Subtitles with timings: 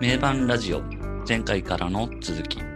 [0.00, 0.82] 名盤ラジオ
[1.26, 2.58] 前回からの続き。
[2.58, 2.66] は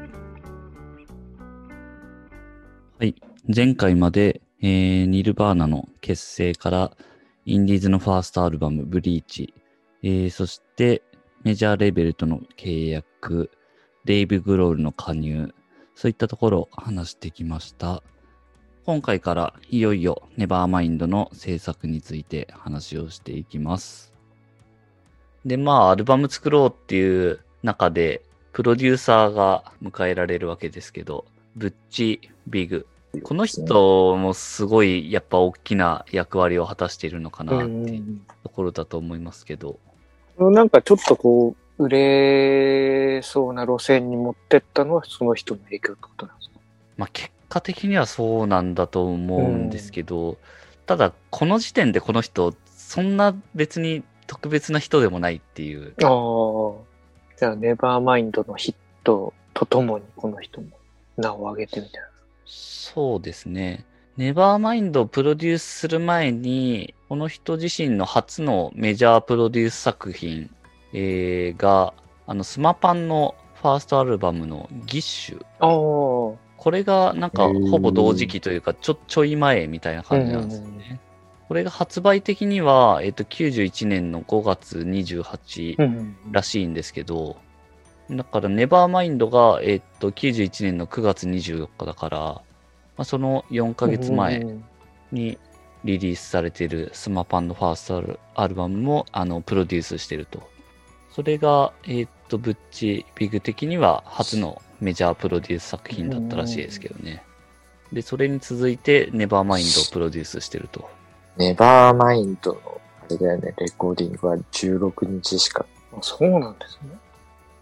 [3.05, 3.17] い。
[3.55, 6.97] 前回まで、えー、ニルバーナの結成から
[7.45, 9.53] インディーズのファーストアルバムブリーチ、
[10.03, 11.03] えー、そして
[11.43, 13.51] メジャーレベルとの契約。
[14.05, 15.53] デイブ・グロールの加入。
[15.97, 18.05] そういったところを話してきました。
[18.85, 24.18] 今回からいよいよネバーマインドの制作について話をしていきます。
[25.45, 31.25] で、まあ、アルバム作ろうっていう中で、プロデューサーが迎えられるわけですけど、
[31.57, 32.87] ブッチ・ビグ。
[33.23, 39.79] この人もすごいやっぱ大きな役割を果たしているのかなっていうところだと思いますけど。
[40.39, 46.59] なんかちょっとこう、売れそうな路線に持ってったのはその人の影響ってことなんですか？
[46.97, 50.37] まあ結果的にはそうなんだと思うんですけど、
[50.87, 55.95] ただこの時点でこの人、そんな別に特別な人でもないっていう。
[56.05, 56.89] ああ。
[57.37, 60.69] じゃあ、ネバーマインドのヒットとともにこの人も
[61.17, 62.09] 名を上げてみたいな。
[62.45, 63.85] そうですね。
[64.17, 70.51] ネバーマインドをプロデュースする前に、この人自身の初のメジャープロデュース作品、
[70.93, 71.95] えー、が、
[72.27, 75.45] あの、スマパンのファーストアルバムのギッシュ。
[75.61, 81.01] これがなんかほぼ同時期というか、ちょ、ちょい前みたいな感じなんですよね。
[81.49, 87.39] これが発売的には、えっと、91年の5月28らしいんですけど、
[88.11, 92.43] うん、だから、ネバーマインドが、えっと、91年の9月24日だから、ま
[92.99, 94.45] あ、その4ヶ月前
[95.11, 95.39] に
[95.85, 100.47] リリースされているスマパンのファーストアルバムも、あの、プロデュースしてると。
[101.11, 107.23] それが、えっと、ブッチビグ的には初のメジャープロデュース作品だったらしいですけどね。
[107.91, 110.98] で、それに続いて、ネバーマインドをプロデュースしてると。
[111.39, 115.65] ネバーマインドの、あれだよね、レコーディングは16日しか。
[115.93, 116.91] あそうなんですね。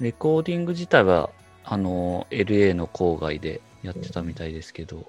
[0.01, 1.31] レコーディング自体は、
[1.63, 5.07] あの、LA の郊外でやってたみたいですけど、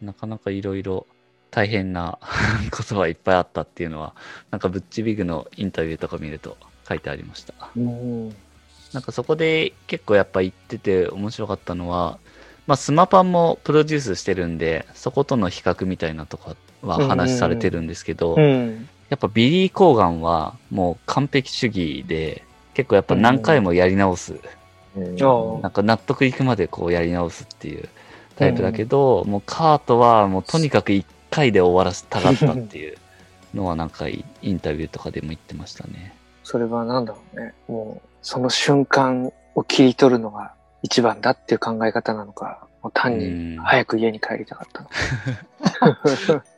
[0.00, 1.06] うん、なかなかいろいろ
[1.50, 2.18] 大変な
[2.70, 4.14] ことはいっぱいあったっていうのは、
[4.50, 7.54] なんかブッチビグのインタビューとか見ると書いてありました。
[8.92, 12.18] なんかそこで結構やっぱ言ってて面白かったのは、
[12.66, 24.38] まあスマパンもプロデュースしてるんで、そことの比較みたいなとこは話されてるんですけど、うんうん、やっぱビリー・コーガンはもう完璧主義で、結構やっぱ何回もやり直す。
[24.94, 25.16] うん、
[25.62, 27.88] なんか納得いくまでこうやり直すっていう
[28.36, 32.98] タイプだけど、もうカートはもうとにかく1回で終わらせたかったっていう
[33.54, 36.14] のはなんかインタビューとかでも言ってましたね。
[36.44, 37.54] それは何だろうね。
[37.68, 40.52] もうその瞬間を切り取るのが
[40.82, 44.82] 一番だっていう考え方なのか、もう単に早く家に帰りたかった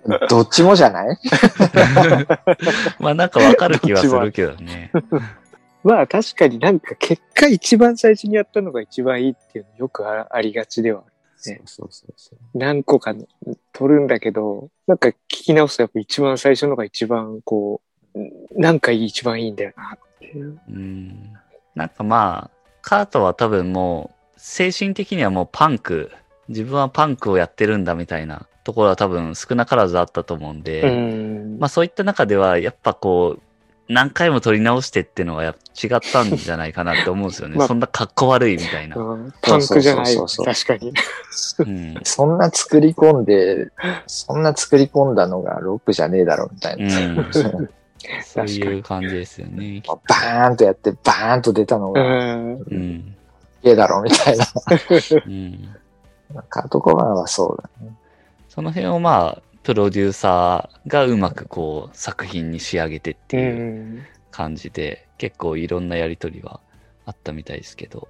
[0.09, 0.27] の。
[0.29, 1.19] どっちもじゃない？
[2.99, 4.91] まあなんかわかる気はするけどね。
[5.85, 11.05] まあ確かになんか結果一番最初にやったのが一番いいっていうのよくありがちではあ
[11.51, 11.61] る、ね。
[11.67, 13.15] そうそうそう何個か
[13.75, 17.83] 取るんだけど、なんか聞き直すとやっぱ一番最初のが一番こ
[18.15, 18.19] う、
[18.59, 20.59] なんか一番いいんだよなっていう。
[20.71, 21.35] うん。
[21.75, 24.14] なんかまあ、カートは多分もう
[24.47, 26.13] 精神的にはもうパンク、
[26.49, 33.43] 自分はパンクをやってるんだみたいなところは多分少なからずあったと思うんで、うんまあそういった中ではやっぱこう、
[33.89, 35.55] 何回も撮り直してっていうのは違っ
[36.13, 37.57] たんじゃないかなって思うんですよね。
[37.57, 38.97] まあ、そんな格好悪いみたいな。
[39.41, 40.15] パンクじゃない。
[40.15, 40.93] 確かに、
[41.61, 42.01] うん。
[42.03, 43.71] そんな作り込んで、
[44.07, 46.85] そんな作り込んだのがロックじゃねえだろみたいな。
[46.85, 49.83] うん、 そういう感じですよね。
[49.87, 53.15] バーンとやって、バーンと出たのが、うん
[53.65, 54.47] えだろ、みたいな。
[55.27, 55.75] うん。
[56.49, 57.97] カート・コバンはそうだね。
[58.49, 66.61] その辺をまあ、プロデューサーがうまくこう、作品に仕上げてっていう感じで、結構いろんなやりとりは
[67.07, 68.09] あったみたいですけど。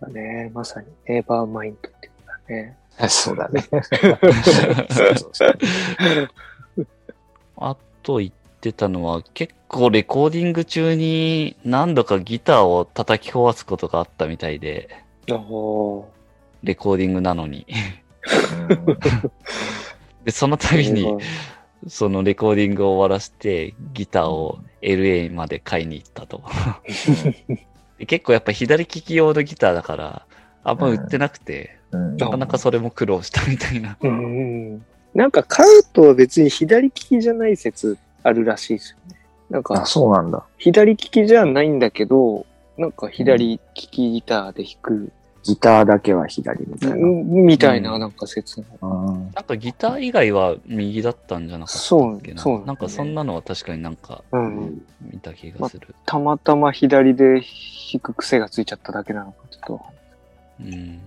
[0.00, 2.76] だね、まさにネーバーマインドっていうかね。
[3.08, 3.64] そうだね。
[7.56, 8.32] あと言
[8.62, 14.88] ってたのは、結構レコーディング中に何度かギターを叩き壊すことがあったみたいで。
[16.62, 17.66] レコーディングなのに
[20.24, 21.18] で、その度に、
[21.88, 26.44] そのレコーディングを終わらせて、ギターを LA まで買いに行ったと。
[28.06, 30.26] 結構やっぱ左利き用のギターだから、
[30.62, 33.98] あんま売ってなくて、なかなかそれも苦労したみたいな。
[35.14, 39.20] なんか買うと別に左利きじゃない説あるらしいですよね。
[39.50, 40.44] なんか、そうなんだ。
[40.58, 42.46] 左利きじゃないんだけど、
[42.78, 45.12] なんか左利きギターで弾く
[45.44, 46.96] ギターだけは左みたいな。
[46.96, 49.30] みたいな、なんか説明。
[49.34, 52.40] なんかギター以外は右だったんじゃなかったっけな。
[52.40, 54.22] そう、そう、ね、なんかそんなのは確かになんか、
[55.00, 57.42] 見た気がする、またまたま左で
[57.92, 59.80] 弾く癖がついちゃっただけなのか、ちょっと。
[60.60, 61.00] うん。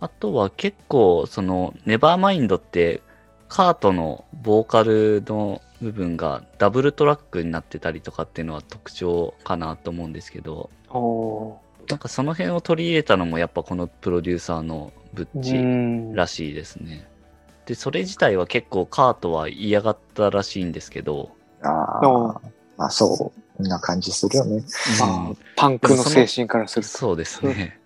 [0.00, 3.00] あとは結構、その、ネバーマインドって、
[3.48, 10.70] カートのボーカルの部分がダブルトラックになってたりとかっていうのは特徴かなと思うんですけど、
[11.88, 17.08] なんかその辺を取り入れたのもやっぱこのプロデューサーのブッチらしいですね。
[17.66, 21.30] で、それ自体は結構カートは嫌がったらしいんですけど。
[21.62, 21.68] あ
[22.02, 22.40] あ、
[22.76, 24.62] まあそう、な感じするよね。
[25.00, 26.88] まあ、パンクの精神からすると。
[26.88, 27.78] そうですね。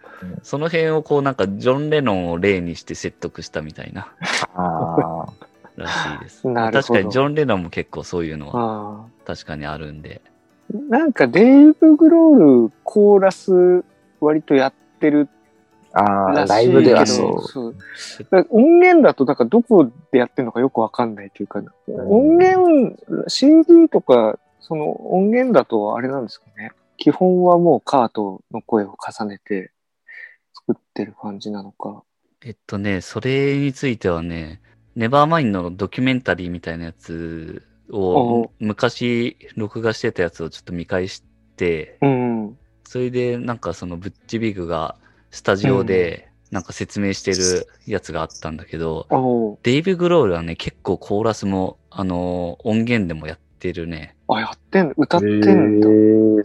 [0.43, 4.13] その辺をこうなんかジョン・レノンを例にして説得したみたいな。
[4.55, 5.27] あ
[5.83, 6.43] らしいです。
[6.53, 10.21] 確かにジョン・レノンも結構そういうのは確かにあるんで。
[10.89, 13.85] なんかデイブ・グロールコーラス
[14.21, 15.29] 割とやってる
[15.93, 17.43] ああ、ライブではそう。
[17.43, 17.77] そう
[18.51, 22.97] 音源だと、だからどこでやってるのかよくわかんないというか、うん、音源、
[23.29, 26.73] CD とか、その音源だとあれなんですかね。
[26.97, 29.73] 基本はもうカートの声を重ねて
[30.55, 32.05] 作ってる感じなのか。
[32.45, 34.61] えっとね、それについてはね、
[34.97, 41.23] ネバーマインのドキュメンタリーみたいなやつを昔録画してたやつをちょっと見返し
[41.57, 44.97] て、うん、それでなんかそのブッチビグが
[45.31, 49.53] スタジオでなんか説明してるやつがあったんだけど、う。
[49.53, 54.15] ん、デイビグロールはね結構コーラスもあの音源でもやってるね。
[54.29, 55.89] あ、やってん歌ってんだ。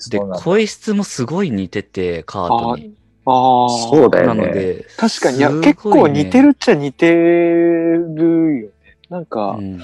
[0.10, 2.96] で、声質もすごい似てて、カートに。
[3.30, 3.70] ああ。
[3.70, 4.42] そうだよね。
[4.42, 8.98] なので、確かに、いや、結構似てるっちゃ似てるよね。
[9.10, 9.78] なんか、うん、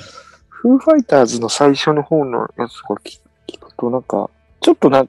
[0.48, 3.20] フーファイターズの最初の方のやつが聞
[3.60, 4.30] くと、なんか、
[4.62, 5.06] ちょっとな、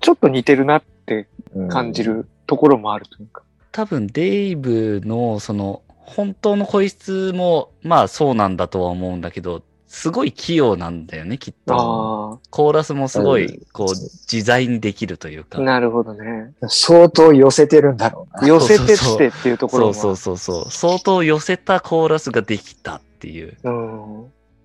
[0.00, 1.28] ちょっと似てるなって
[1.68, 3.42] 感じるところもあるというか。
[3.70, 9.62] 多分、デイブの、その、本当の声質も、まあそうなんだとは思うんだけど、
[9.94, 12.40] すごい器用なんだよね、きっと。
[12.50, 15.60] コーラスもすごい、こう、自在にできるというか。
[15.60, 16.52] なるほどね。
[16.66, 18.46] 相当寄せてるんだろうな。
[18.46, 20.70] 寄せてってっていうところもそうそうそうそう。
[20.72, 23.56] 相当寄せたコーラスができたっていう。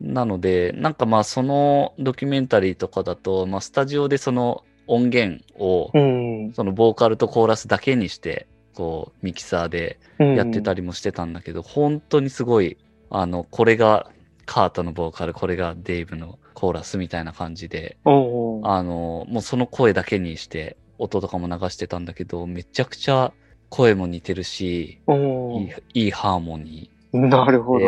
[0.02, 5.92] なので、なんかまあそのドキュメンタリーとかだと、まあスタジオでその音源を、
[6.56, 12.78] そのボーカルとコーラスだけにして、こうミキサーでやってたりもしてたんだけど、本当にすごい、
[13.12, 14.10] あの、これが
[14.50, 23.32] カートのボーカル、これがデイブのコーラスみたいな感じで、あの、もうその声だけにして音とかも流してたんだけど、めちゃくちゃ
[23.70, 27.28] 声も似てるし、いいいいハーモニー。
[27.28, 27.86] なるほど。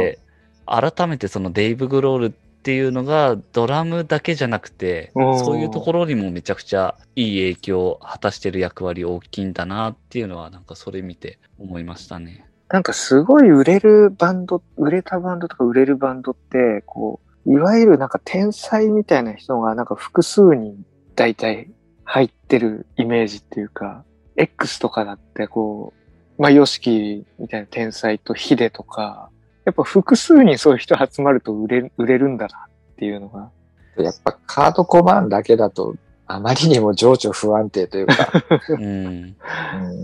[0.68, 12.46] 改めてそのデイブ・グロールっていうのがドラムだけじゃなくて、そういうところにもめちゃくちゃいい影響を果たしてる役割大きいんだなっていうのはなんかそれ見て思いましたね。
[12.72, 20.86] なんかすごい売れるバンド、売れたバンドとか売れるバンドって、こう、いわゆるなんか天才みたいな人がなんか複数人
[21.16, 21.70] 大体
[22.06, 24.06] 入ってるイメージっていうか、
[24.38, 25.94] X とかだってこ
[26.38, 29.30] う、まあ、ヨシキみたいな天才とヒデとか、
[29.66, 33.52] やっぱ複数人そういう人集まると売れ売れるんだなっていうのが。
[33.98, 35.96] やっぱカードコマンだけだと
[36.36, 38.32] あまりにも情緒不安定というか、
[38.70, 39.36] うん、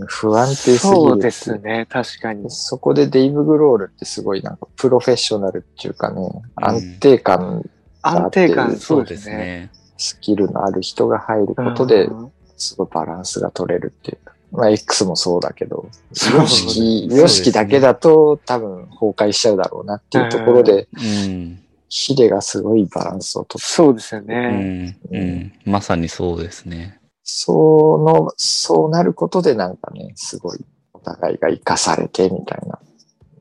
[0.06, 0.78] 不安定すぎる。
[0.78, 2.50] そうですね、確かに。
[2.50, 7.62] そこでデイブ・グロールってすごいなんかプロフェッショナルっていうかね、安定感
[8.02, 9.70] 安定感、そうですね。
[9.96, 12.08] スキルのある人が入ることで、
[12.56, 14.34] すごいバランスが取れるっていうか。
[14.50, 15.88] まあ、X もそうだけど、
[16.34, 23.66] ヨシキ、ヨシキだけだと多分崩壊しちゃうだろうなっていうところで、うんヒデがすごいバランスをとって。
[23.66, 24.96] そうですよね。
[25.10, 25.52] うん、うん。
[25.64, 27.00] まさにそうですね。
[27.22, 27.52] そ
[27.98, 32.78] の、そうなることでなんかね、すごいお互いが生かされてみたいな。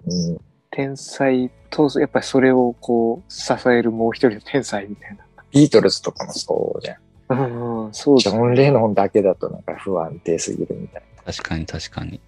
[0.06, 0.38] うん、
[0.72, 5.26] 天才と、やっぱりそれをこう、支えるもう一人の天才みたいな。
[5.52, 6.98] ビートルズとかもそうじゃん。
[7.30, 11.24] うんうん、そう、ね、ジョン・レノンだけだとなんか不安定すぎるみたいな。
[11.24, 12.22] 確かに確かに。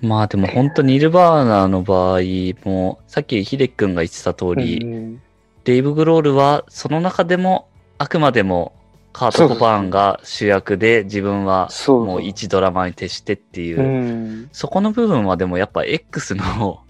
[0.00, 2.20] まあでも本当にニルバーナーの場合
[2.68, 5.22] も、さっきヒデ君が言ってた通り、うん、
[5.66, 7.68] デイブ・グロールはその中でも
[7.98, 8.72] あくまでも
[9.12, 16.84] カート・コパーンが主役で自分はもう一ドラマに徹してっていうそこの部分はでもやっぱ X の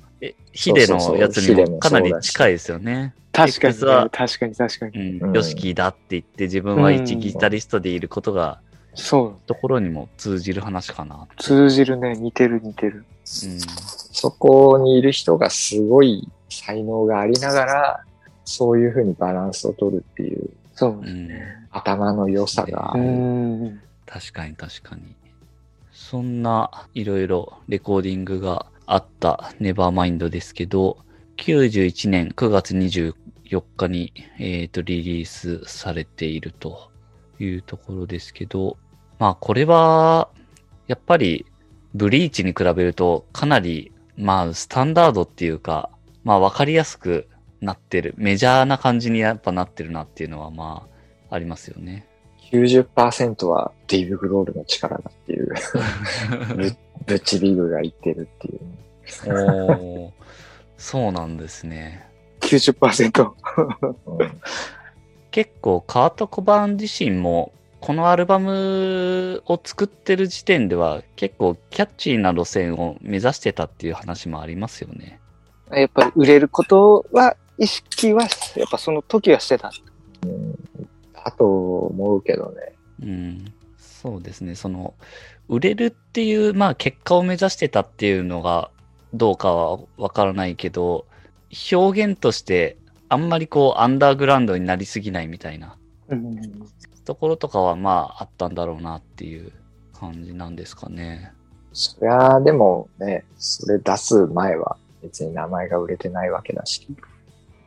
[0.52, 3.14] ヒデのやつにもかなり近いですよね。
[3.32, 3.80] 確かに、ね、
[4.12, 5.18] 確かに確かに。
[5.20, 8.60] うん、ヨシキだって言って自分は一ギタリストでいることが、
[8.94, 9.46] そう。
[9.46, 11.28] ところにも通じる話かな。
[11.38, 12.14] 通じるね。
[12.14, 12.96] 似てる似てる。
[12.96, 13.04] うん。
[13.24, 18.05] そこにいる人がすごい才能がありながら、
[18.46, 21.68] そういうふうにバランスを取るっていう、そうですね。
[21.70, 22.94] 頭の良さが。
[24.06, 25.02] 確かに確かに。
[25.92, 30.98] そんないろいろレコーディングがあったネバーマインドですけど、
[31.38, 36.90] 91年9月24日に、えー、とリリースされていると
[37.40, 38.76] いうところですけど、
[39.18, 40.28] まあこれは、
[40.86, 41.46] やっぱり
[41.94, 45.90] ブリーチに比べるとかなり、まあスタンダードっていうか、
[46.22, 47.28] まあわかりやすく
[47.66, 50.86] なってる、メジャーな感じにやっぱなってるなっていうのはま
[51.30, 52.06] あありますよね。
[52.50, 55.48] 90%はディーブ・グロールの力だっていう
[56.56, 56.72] ぶ、
[57.06, 58.60] ブッチビグが言ってるっていう。
[59.28, 60.10] おー
[60.78, 62.08] そうなんですね。
[62.40, 63.32] 90%。
[64.06, 64.40] うん
[65.32, 75.20] 結構カート・コバーン自身もこのアルバムを作ってる時点では結構キャッチーな路線を目指してたっていう話もありますよね。
[75.72, 79.70] やっぱり売れることは、意識は、やっぱその時はしてた。
[81.12, 82.72] だと思うけどね。
[83.02, 83.52] うん。
[83.78, 84.54] そうですね。
[84.54, 84.94] その
[85.48, 88.70] 売れるっていうまあ結果を目指してたっていうのが
[89.14, 91.06] どうかはわからないけど
[91.72, 92.76] 表現として
[93.08, 95.76] あんまりこうアンダーグラウンドになりすぎないみたいな
[96.08, 96.40] うん。
[97.04, 99.52] ところとかはまああったんだろうなっていう
[99.98, 101.32] 感じなんですかね。
[101.72, 106.86] そりゃ、でもね、それ出す前は別に名前が売れてないわけだし、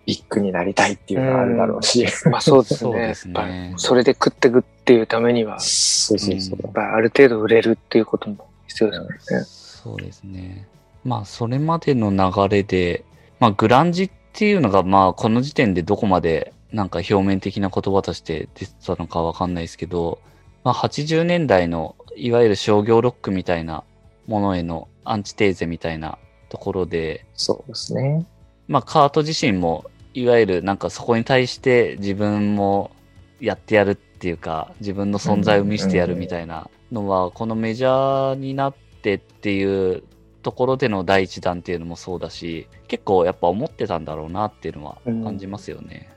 [0.10, 2.04] ビッグになりたいっていうのがあるだろうし。
[2.32, 3.14] まあ そうですね。
[3.14, 6.74] すねそれで食ってくっていうためには、やっそうそうそう。
[6.74, 9.46] ぱりある程度売れるっていうことも必要ですよね。
[9.46, 10.68] そうですね。
[11.06, 13.06] まあそれまでの流れで、
[13.40, 20.20] まあグランジっていうのがまあこの時点でどこまでなんか表面的な言葉として出てたのかわかんないですけど、
[20.64, 23.84] まあ80年代のいわゆる商業ロックみたいな
[24.26, 26.18] ものへのアンチテーゼみたいな
[26.50, 28.26] ところで、そうですね。
[28.68, 32.92] まあカート自身もいわゆるなんかそこに対して自分も
[33.40, 40.04] やってやるっていうか自分の存在を見せてやるみたいなのはこのメジャーになってっていう
[40.42, 46.10] ところでの第一弾っていうのもそうだし結構やっぱ思ってたんだろうなっていうのは感じますよね。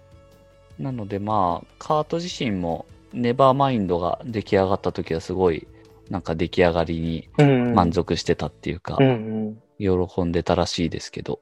[0.78, 5.66] なのでまあカート自身もネバーマインドが出来上がった時はすごい
[6.12, 7.74] なんか出来上がりにうん。
[7.74, 10.06] 満足してたっていうか、うんうん。
[10.06, 11.40] 喜んでたらしいですけど、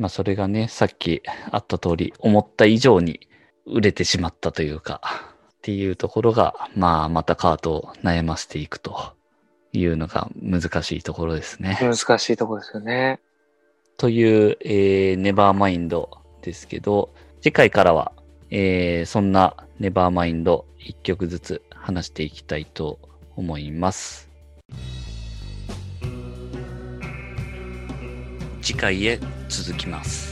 [0.00, 3.28] まあそれがね、さっきあった通り、思った以上に
[3.66, 9.12] 売れてしまったというか、っていうところが、まあまたカートを悩ませていくと
[9.74, 11.78] いうのが難しいところですね。
[11.82, 13.20] 難しいところですよね。
[13.98, 17.10] という、えー、ネバーマインドですけど、
[17.42, 18.12] 次回からは、
[18.48, 22.98] えー、そんなネバーマインド一曲ずつ話していきたいと
[23.36, 24.29] 思います。
[28.70, 30.29] 次回へ続きます。